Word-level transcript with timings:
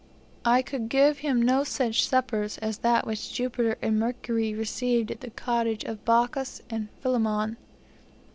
I 0.45 0.63
could 0.63 0.89
give 0.89 1.19
him 1.19 1.39
no 1.39 1.63
such 1.63 2.07
suppers 2.07 2.57
as 2.57 2.79
that 2.79 3.05
which 3.05 3.31
Jupiter 3.31 3.77
and 3.83 3.99
Mercury 3.99 4.51
received 4.55 5.11
at 5.11 5.21
the 5.21 5.29
cottage 5.29 5.83
of 5.83 6.03
Baucis 6.05 6.63
and 6.71 6.87
Philemon. 7.01 7.55